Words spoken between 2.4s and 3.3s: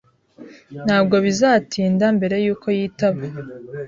yuko yitaba.